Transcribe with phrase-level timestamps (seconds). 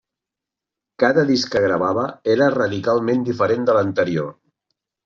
[1.03, 2.07] Cada disc que gravava
[2.37, 4.35] era radicalment diferent de l'anterior.